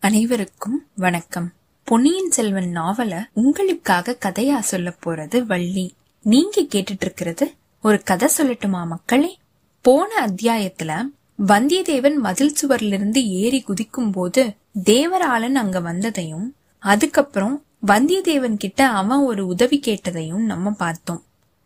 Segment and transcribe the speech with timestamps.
[0.00, 1.52] அனைவருக்கும் வணக்கம்.
[1.84, 5.94] பொன்னியின் செல்வன் நாவல உங்களுக்காக கதையா சொல்ல போறது வள்ளி.
[6.22, 9.38] நீங்க கேட்டுட்டு இருக்கிறது ஒரு கதை சொல்லட்டுமா மக்களே?
[9.80, 11.02] போன அத்தியாயத்துல
[11.46, 14.54] வந்தியத்தேவன் மதில் சுவர்லிருந்து ஏறி குதிக்கும் போது
[14.84, 21.22] தேவராளன் அங்க வந்ததையும் அதுக்கப்புறம் வந்தியத்தேவன் கிட்ட அவன் ஒரு உதவி கேட்டதையும் நம்ம பார்த்தோம்.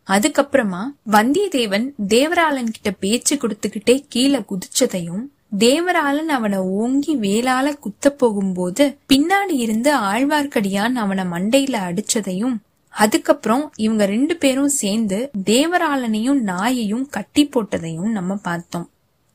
[0.07, 5.25] அதுக்கப்புறமா வந்தியத்தேவன் தேவராளன் கிட்ட பேச்சு கொடுத்துக்கிட்டே கீழே குதிச்சதையும்
[5.57, 12.55] தேவராளன் அவனை ஓங்கி வேலால குத்த போகும்போது பின்னாடி இருந்து ஆழ்வார்க்கடியான் அவனை மண்டையில அடிச்சதையும்
[12.89, 18.89] அதுக்கப்புறம் இவங்க ரெண்டு பேரும் சேர்ந்து தேவராளனையும் நாயையும் கட்டி போட்டதையும் நம்ம பார்த்தோம்.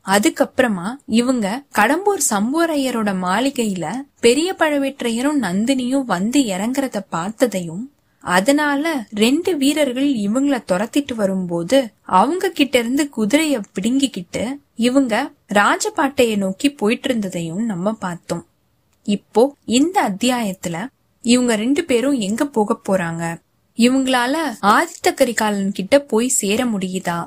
[0.05, 3.85] அதுக்கப்புறமா இவங்க கடம்பூர் சம்போரையரோட மாளிகையில
[4.19, 7.83] பெரிய பழவேற்றையரும் நந்தினியும் வந்து இறங்குறத பார்த்ததையும்
[8.19, 17.07] அதனால ரெண்டு வீரர்கள் இவங்கள துரத்திட்டு வரும்போது அவங்க கிட்ட இருந்து குதிரைய பிடுங்கிக்கிட்டு இவங்க ராஜபாட்டைய நோக்கி போயிட்டு
[17.09, 18.45] இருந்ததையும் நம்ம பார்த்தோம்.
[19.07, 20.87] இப்போ இந்த அத்தியாயத்துல
[21.23, 23.23] இவங்க ரெண்டு பேரும் எங்க போக போறாங்க?
[23.77, 27.19] இவங்களால ஆதித்த கரிகாலன் கிட்ட போய் சேர முடியுதா?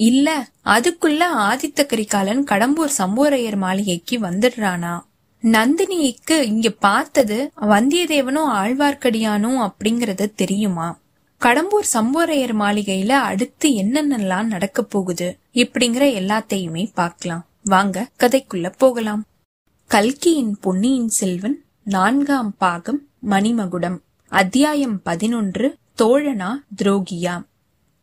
[0.00, 0.28] இல்ல
[0.64, 4.94] அதுக்குள்ள ஆதித்த கரிகாலன் கடம்பூர் சம்போரையர் மாளிகைக்கு வந்துடுறானா?
[5.42, 10.88] நந்தினிக்கு இங்க பார்த்தது வந்தியத்தேவனும் ஆழ்வார்க்கடியானும் அப்படிங்கறது தெரியுமா?
[11.44, 17.46] கடம்பூர் சம்புவரையர் மாளிகையில அடுத்து என்னென்னலாம் நடக்க போகுது இப்படிங்கிற எல்லாத்தையுமே பார்க்கலாம்.
[17.64, 19.22] வாங்க கதைக்குள்ள போகலாம்.
[19.86, 23.00] கல்கியின் பொன்னியின் செல்வன் நான்காம் பாகம்
[23.30, 26.50] மணிமகுடம் அத்தியாயம் பதினொன்று தோழனா
[26.82, 27.36] துரோகியா.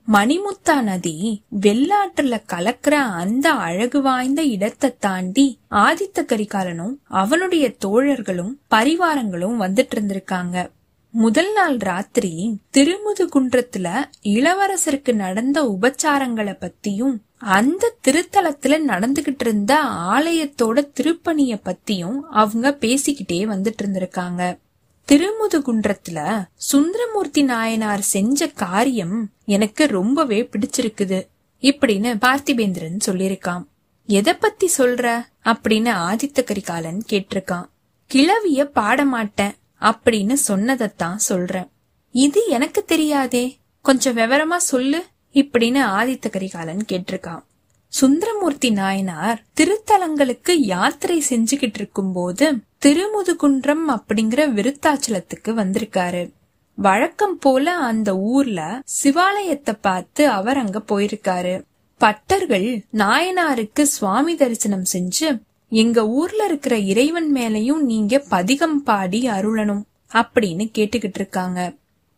[0.07, 9.95] மணிமுத்தா நதி வெள்ளாற்றுல கலக்கிற அந்த அழகு வாய்ந்த இடத்தை தாண்டி ஆதித்த கரிகாலனும் அவனுடைய தோழர்களும் பரிவாரங்களும் வந்துட்டு
[9.95, 10.69] இருந்திருக்காங்க.
[11.17, 22.19] முதல் நாள் ராத்திரி திருமுதுகுன்றத்துல இளவரசருக்கு நடந்த உபச்சாரங்களை பத்தியும் அந்த திருத்தலத்துல நடந்துகிட்டு இருந்த ஆலயத்தோட திருப்பணிய பத்தியும்
[22.31, 24.59] அவங்க பேசிக்கிட்டே வந்துட்டு இருந்திருக்காங்க.
[25.07, 31.27] திருமுதுகுன்றத்துல சுந்தரமூர்த்தி நாயனார் செஞ்ச காரியம் எனக்கு ரொம்பவே பிடிச்சிருக்குது
[31.61, 33.63] இப்படின்னு பார்த்திபேந்திரன் சொல்லிருக்கான்
[34.05, 35.25] எதை பத்தி சொல்ற?
[35.43, 37.65] அப்படின்னு ஆதித்த கரிகாலன் கேட்டிருக்கான்.
[38.07, 39.55] கிளவிய பாடமாட்டேன்.
[39.85, 41.69] அப்படின்னு சொன்னதைத்தான் சொல்றேன்.
[42.11, 43.57] இது எனக்கு தெரியாதே.
[43.81, 47.43] கொஞ்சம் விவரமா சொல்லு இப்படின்னு ஆதித்த கரிகாலன் கேட்டிருக்கான்.
[47.87, 52.51] சுந்தரமூர்த்தி நாயனார் திருத்தலங்களுக்கு யாத்திரை செஞ்சுகிட்டு இருக்கும் போது
[52.85, 56.31] திருமுதுகுன்றம் அப்படிங்கிற விருத்தாச்சலத்துக்கு வந்திருக்காரு.
[56.75, 61.61] வழக்கம் போல அந்த ஊர்ல சிவாலயத்தை பார்த்து அவர் அங்க போயிருக்காரு.
[61.99, 69.81] பட்டர்கள் நாயனாருக்கு சுவாமி தரிசனம் செஞ்சு எங்க ஊர்ல இருக்கிற இறைவன் மேலையும் நீங்க பதிகம் பாடி அருளணும்
[70.13, 71.73] அப்படின்னு கேட்டுக்கிட்டு இருக்காங்க.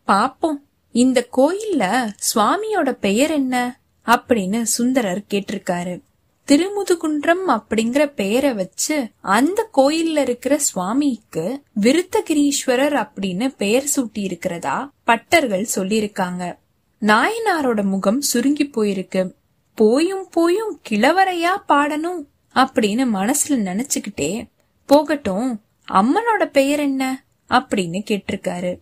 [0.08, 0.62] பாப்போம்.
[0.91, 6.02] இந்த கோயில்ல சுவாமியோட பெயர் என்ன அப்படின்னு சுந்தரர் கேட்டிருக்காரு.
[6.47, 16.58] திருமுதுகுன்றம் அப்படிங்கிற பெயரை வச்சு அந்த கோயில்ல இருக்கிற சுவாமிக்கு விருத்தகிரீஸ்வரர் அப்படின்னு பெயர் சூட்டி இருக்கிறதா பட்டர்கள் சொல்லியிருக்காங்க.
[17.02, 19.34] நாயனாரோட முகம் சுருங்கி போயிருக்கு.
[19.74, 22.25] போயும் போயும் கிழவரையா பாடணும்
[22.57, 24.50] அப்படின்னு மனசுல நினைச்சுக்கிட்டே
[24.85, 27.25] போகட்டும் அம்மனோட பெயர் என்ன?
[27.50, 28.78] அப்படின்னு கேட்டிருக்காரு.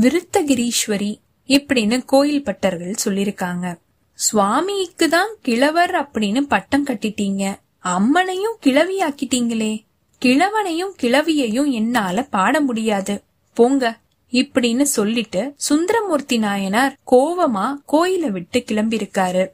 [0.00, 3.78] விருத்தகிரீஸ்வரி இப்படின்னு கோயில் பட்டர்கள் சொல்லிருக்காங்க
[4.14, 7.54] சுவாமிக்கு தான் கிழவர் அப்படின்னு பட்டம் கட்டிட்டீங்க.
[7.84, 9.84] அம்மனையும் கிழவி ஆக்கிட்டீங்களே
[10.22, 13.22] கிழவனையும் கிழவியையும் என்னால பாட முடியாது.
[13.54, 13.98] போங்க
[14.32, 19.46] இப்படின்னு சொல்லிட்டு சுந்தரமூர்த்தி நாயனார் கோவமா கோயில விட்டு கிளம்பியிருக்காரு.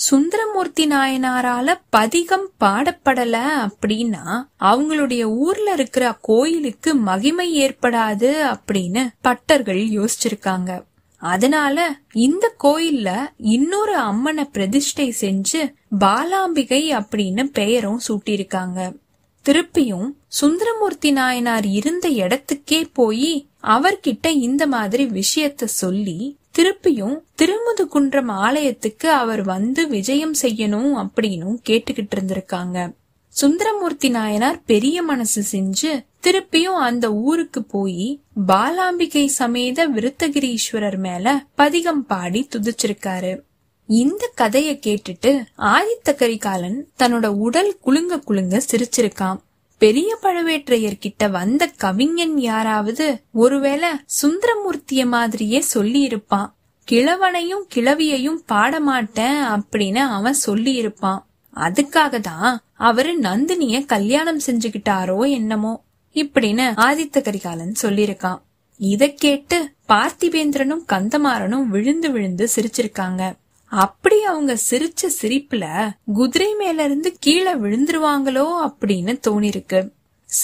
[0.00, 3.36] சுந்தரமூர்த்தி நாயனாரால பதிகம் பாடப்படல
[3.68, 10.84] அப்படின்னா அவங்களுடைய ஊர்ல இருக்கிற கோயிலுக்கு மகிமை ஏற்படாது அப்படின்னு பட்டர்கள் யோசிச்சிருக்காங்க.
[11.16, 18.96] அதனால இந்த கோயில்ல இன்னொரு அம்மனை பிரதிஷ்டை செஞ்சு பாலாம்பிகை அப்படின்னு பெயரும் சூட்டியிருக்காங்க.
[19.44, 29.42] திருப்பியும் சுந்தரமூர்த்தி நாயனார் இருந்த இடத்துக்கே போய் அவர்கிட்ட இந்த மாதிரி விஷயத்த சொல்லி திருப்பியும் திருமுதுகுன்றம் ஆலயத்துக்கு அவர்
[29.42, 32.94] வந்து விஜயம் செய்யணும் அப்படின்னு கேட்டுக்கிட்டு இருந்திருக்காங்க.
[33.28, 42.48] சுந்தரமூர்த்தி நாயனார் பெரிய மனசு செஞ்சு திருப்பியும் அந்த ஊருக்கு போய் பாலாம்பிகை சமேத விருத்தகிரீஸ்வரர் மேல பதிகம் பாடி
[42.56, 43.40] துதிச்சிருக்காரு.
[43.86, 49.38] இந்த கதைய கேட்டுட்டு ஆதித்த கரிகாலன் தன்னோட உடல் குலுங்க குலுங்க சிரிச்சிருக்கான்.
[49.80, 53.88] பெரிய பழுவேற்றையர் கிட்ட வந்த கவிஞன் யாராவது ஒருவேளை
[54.22, 56.54] சுந்தரமூர்த்திய மாதிரியே சொல்லி இருப்பான்
[56.88, 61.20] கிழவனையும் கிழவியையும் பாடமாட்டேன் அப்படின்னு அவன் சொல்லி இருப்பான்
[61.56, 65.72] அதுக்காக தான் அவரு நந்தினிய கல்யாணம் செஞ்சுகிட்டாரோ என்னமோ
[66.14, 68.40] இப்படின்னு ஆதித்த கரிகாலன் சொல்லிருக்கான்
[68.80, 73.22] இத கேட்டு பார்த்திபேந்திரனும் கந்தமாறனும் விழுந்து விழுந்து சிரிச்சிருக்காங்க.
[73.70, 79.90] அப்படி அவங்க சிரிச்ச சிரிப்புல குதிரை மேல இருந்து கீழே விழுந்துருவாங்களோ அப்படின்னு தோணிருக்கு.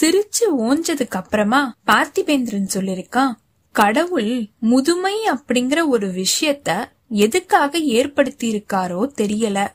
[0.01, 3.31] சிரிச்சு ஓஞ்சதுக்கு அப்புறமா பார்த்திபேந்திரன் சொல்லிருக்கான்
[3.71, 9.67] கடவுள் முதுமை அப்படிங்கிற ஒரு விஷயத்த எதுக்காக ஏற்படுத்தி இருக்காரோ தெரியல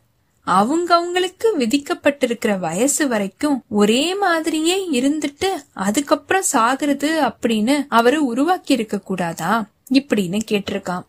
[0.46, 9.68] அவங்கவுங்களுக்கு விதிக்கப்பட்டிருக்கிற வயசு வரைக்கும் ஒரே மாதிரியே இருந்துட்டு அதுக்கப்புறம் சாகுறது அப்படின்னு அவரு உருவாக்கி இருக்க கூடாதா?
[9.92, 11.02] இப்படின்னு கேட்டிருக்கான்.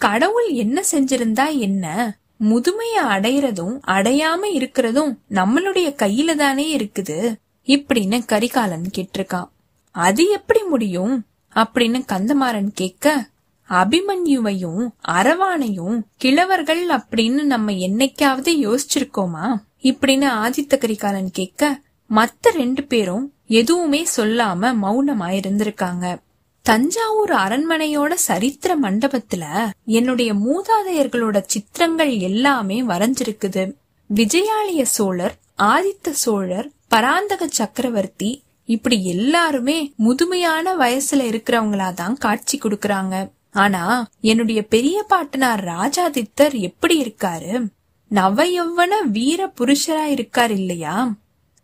[0.00, 2.16] கடவுள் என்ன செஞ்சிருந்தா என்ன?
[2.40, 7.34] முதுமைய அடையறதும் அடையாம இருக்கிறதும் நம்மளுடைய கையில தானே இருக்குது.
[7.66, 9.48] இப்படின்னு கரிகாலன் கேட்டிருக்கான்
[9.90, 11.24] அது எப்படி முடியும்?
[11.54, 13.28] அப்படின்னு கந்தமாறன் கேட்க
[13.68, 19.56] அபிமன்யுவையும் அரவானையும் கிழவர்கள் அப்படின்னு நம்ம என்னைக்காவது யோசிச்சிருக்கோமா?
[19.82, 21.80] இப்படின்னு ஆதித்த கரிகாலன் கேட்க
[22.10, 25.38] மத்த ரெண்டு பேரும் எதுவுமே சொல்லாம மௌனமாயிருந்திருக்காங்க.
[25.40, 26.18] இருந்திருக்காங்க
[26.62, 33.72] தஞ்சாவூர் அரண்மனையோட சரித்திர மண்டபத்துல என்னுடைய மூதாதையர்களோட சித்திரங்கள் எல்லாமே வரைஞ்சிருக்குது.
[34.14, 43.30] விஜயாலய சோழர் ஆதித்த சோழர் பராந்தக சக்கரவர்த்தி இப்படி எல்லாருமே முதுமையான வயசுல இருக்கிறவங்களா தான் காட்சி கொடுக்கறாங்க.
[43.52, 47.66] ஆனா என்னுடைய பெரிய பாட்டனார் ராஜாதித்தர் எப்படி இருக்காரு?
[48.10, 51.12] நவயௌவன வீர புருஷரா இருக்கார் இல்லையா?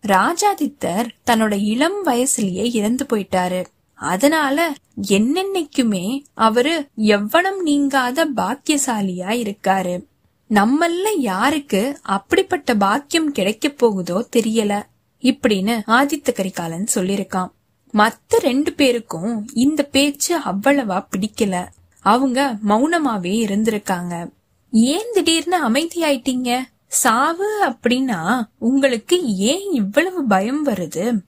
[0.06, 3.64] ராஜாதித்தர் தன்னோட இளம் வயசுலயே இறந்து போயிட்டாரு.
[3.96, 4.75] அதனால
[5.08, 10.04] என்னென்னைக்குமே அவரு எவ்வளம் நீங்காத பாக்கியசாலியா இருக்காரு.
[10.50, 14.82] நம்மல்ல யாருக்கு அப்படிப்பட்ட பாக்கியம் கிடைக்க போகுதோ தெரியல
[15.22, 17.50] இப்படின்னு ஆதித்த கரிகாலன் சொல்லிருக்கான்.
[17.94, 21.66] மத்த ரெண்டு பேருக்கும் இந்த பேச்சு அவ்வளவா பிடிக்கல.
[22.00, 24.31] அவங்க மௌனமாவே இருந்திருக்காங்க.
[24.70, 26.60] ஏன் திடீர்னு அமைதியாயிட்டீங்க?
[26.87, 31.19] சாவு அப்படின்னா உங்களுக்கு ஏன் இவ்வளவு பயம் வருது?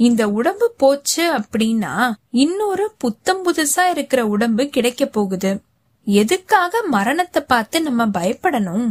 [0.00, 5.60] இந்த உடம்பு போச்சு அப்படின்னா இன்னொரு புத்தம் புதுசா இருக்கிற உடம்பு கிடைக்க போகுது.
[6.04, 8.86] எதுக்காக மரணத்தை பார்த்து நம்ம பயப்படணும்?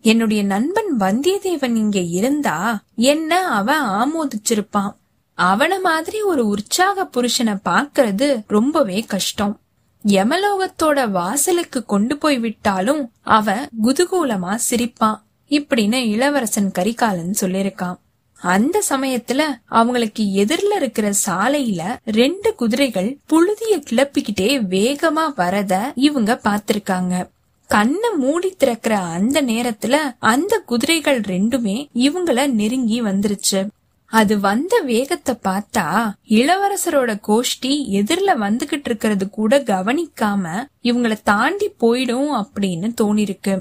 [0.00, 4.92] என்னுடைய நண்பன் வந்தியத்தேவன் இங்க இருந்தா என்ன அவன் ஆமோதிச்சிருப்பான்.
[5.38, 9.60] அவன மாதிரி ஒரு உற்சாக புருஷனை பாக்குறது ரொம்பவே கஷ்டம்.
[10.06, 15.20] யமலோகத்தோட வாசலுக்கு கொண்டு போய் விட்டாலும் அவன் குதூகூலமா சிரிப்பான்.
[15.48, 17.98] இப்படின்னு இளவரசன் கரிகாலன் சொல்லிருக்கான்
[18.40, 27.28] அந்த சமயத்துல அவங்களுக்கு எதிரில இருக்கிற சாலையில ரெண்டு குதிரைகள் புழுதிய கிளப்பிக்கிட்டே வேகமா வரத இவங்க பாத்திருக்காங்க.
[27.66, 33.66] கண்ணை மூடி திறக்கிற அந்த நேரத்துல அந்த குதிரைகள் ரெண்டுமே இவங்கள நெருங்கி வந்துருச்சு.
[34.06, 42.94] அது வந்த வேகத்தை பார்த்தா இளவரசரோட கோஷ்டி எதிரில வந்துகிட்டு இருக்கிறது கூட கவனிக்காம இவங்கள தாண்டி போயிடும் அப்படின்னு
[43.00, 43.60] தோணிருக்கு.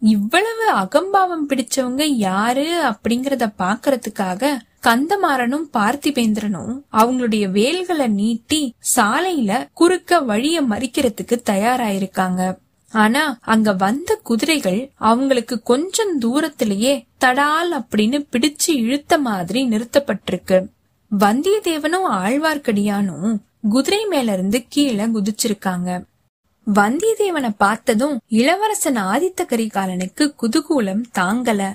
[0.00, 11.40] இவ்வளவு அகம்பாவம் பிடிச்சவங்க யாரு அப்படிங்கறத பாக்குறதுக்காக கந்தமாறனும் பார்த்திபேந்திரனும் அவங்களுடைய வேல்களை நீட்டி சாலையில குறுக்க வழிய மறிக்கிறதுக்கு
[11.50, 12.56] தயாராயிருக்காங்க.
[12.92, 20.66] ஆனா அங்க வந்த குதிரைகள் அவங்களுக்கு கொஞ்சம் தூரத்திலேயே தடால் அப்படின்னு பிடிச்சு இழுத்த மாதிரி நிறுத்தப்பட்டிருக்கு.
[21.18, 23.36] வந்தியத்தேவனும் ஆழ்வார்க்கடியானும்
[23.68, 26.02] குதிரை மேல இருந்து கீழே குதிச்சிருக்காங்க.
[26.74, 31.74] வந்தியத்தேவனை பார்த்ததும் இளவரசன் ஆதித்த கரிகாலனுக்கு குதூகூலம் தாங்கல.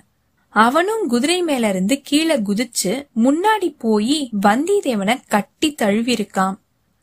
[0.50, 6.56] அவனும் குதிரை மேல இருந்து கீழே குதிச்சு முன்னாடி போய் வந்தியத்தேவனை கட்டி தழுவிருக்கான்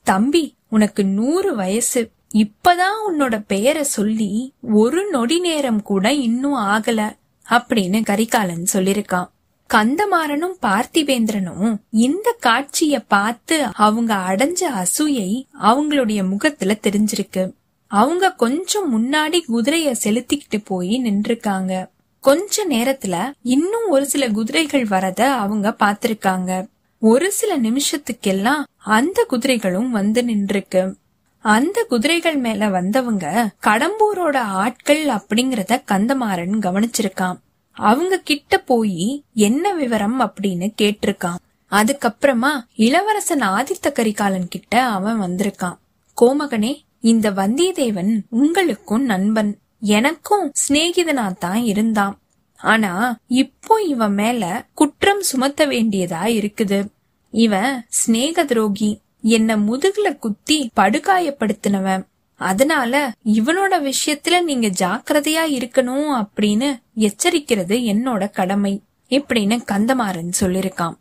[0.04, 2.10] தம்பி உனக்கு நூறு வயசு.
[2.34, 7.16] இப்பதான் உன்னோட பெயரை சொல்லி ஒரு நொடி நேரம் கூட இன்னும் ஆகல
[7.50, 9.30] அப்படின்னு கரிகாலன் சொல்லிருக்கான்
[9.74, 17.52] கந்தமாறனும் பார்த்திவேந்திரனும் இந்த காட்சிய பார்த்து அவங்க அடைஞ்ச அசூயை அவங்களுடைய முகத்துல தெரிஞ்சிருக்கு.
[17.92, 21.88] அவங்க கொஞ்சம் முன்னாடி குதிரைய செலுத்திக்கிட்டு போய் நின்றுருக்காங்க.
[22.20, 26.68] கொஞ்ச நேரத்துல இன்னும் ஒரு சில குதிரைகள் வரத அவங்க பாத்திருக்காங்க
[26.98, 30.94] ஒரு சில நிமிஷத்துக்கெல்லாம் அந்த குதிரைகளும் வந்து நின்றுருக்கு.
[31.38, 37.36] அந்த குதிரைகள் மேல வந்தவங்க கடம்பூரோட ஆட்கள் அப்படிங்கறத கந்தமாறன் கவனிச்சிருக்கான்.
[37.72, 41.40] அவங்க கிட்ட போய் என்ன விவரம் அப்படின்னு கேட்டிருக்கான்.
[41.70, 45.76] அதுக்கப்புறமா இளவரசன் ஆதித்த கரிகாலன் கிட்ட அவன் வந்திருக்கான்.
[46.20, 52.20] கோமகனே இந்த வந்தியத்தேவன் உங்களுக்கும் நண்பன் எனக்கும் சிநேகிதனா தான் இருந்தான்.
[52.56, 56.86] ஆனா இப்போ இவன் மேல குற்றம் சுமத்த வேண்டியதா இருக்குது.
[57.30, 62.04] இவன் சிநேக துரோகி என்ன முதுகுல குத்தி படுகாயப்படுத்தினவன்.
[62.34, 70.96] அதனால இவனோட விஷயத்துல நீங்க ஜாக்கிரதையா இருக்கணும் அப்படின்னு எச்சரிக்கிறது என்னோட கடமை இப்படின்னு கந்தமாறன் சொல்லிருக்கான்.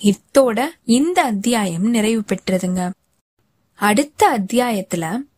[0.00, 2.90] இத்தோட இந்த அத்தியாயம் நிறைவு பெற்றதுங்க.
[3.74, 5.30] அடுத்த அத்தியாயத்துல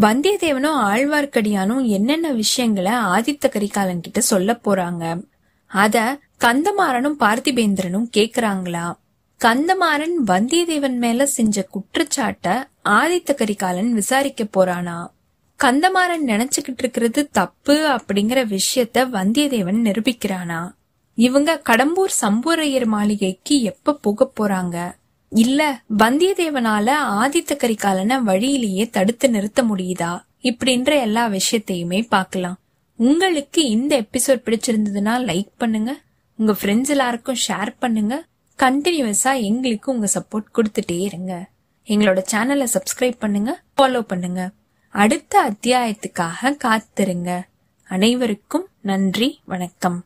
[0.00, 5.24] வந்தியத்தேவனும் ஆழ்வார்க்கடியானும் என்னென்ன விஷயங்களை ஆதித்த கரிகாலன் கிட்ட சொல்ல போறாங்க
[5.66, 8.94] அத கந்தமாறனும் பார்த்திபேந்திரனும் கேக்குறாங்களா?
[9.40, 15.06] கந்தமாறன் வந்தியத்தேவன் மேல செஞ்ச குற்றச்சாட்ட ஆதித்த கரிகாலன் விசாரிக்க போறானா?
[15.60, 20.70] கந்தமாறன் நினைச்சுக்கிட்டு இருக்கிறது தப்பு அப்படிங்கிற விஷயத்த வந்தியத்தேவன் நிரூபிக்கிறானா?
[21.14, 24.76] இவங்க கடம்பூர் சம்பூரையர் மாளிகைக்கு எப்ப போக போறாங்க?
[25.32, 30.22] இல்ல வந்தியத்தேவனால ஆதித்த கரிகாலனை வழியிலேயே தடுத்து நிறுத்த முடியுதா?
[30.42, 32.58] இப்படின்ற எல்லா விஷயத்தையுமே பார்க்கலாம்.
[32.96, 36.00] உங்களுக்கு இந்த எபிசோட் பிடிச்சிருந்ததுன்னா லைக் பண்ணுங்க.
[36.36, 38.24] உங்க ஃப்ரெண்ட்ஸ் எல்லாருக்கும் ஷேர் பண்ணுங்க.
[38.58, 41.48] கண்டினியூஸா எங்களுக்கு உங்க சப்போர்ட் கொடுத்துட்டே இருங்க.
[41.86, 43.62] எங்களோட சேனலை சப்ஸ்கிரைப் பண்ணுங்க.
[43.76, 44.50] ஃபாலோ பண்ணுங்க.
[44.88, 47.40] அடுத்த அத்தியாயத்துக்காக காத்திருங்க.
[47.88, 50.04] அனைவருக்கும் நன்றி வணக்கம்.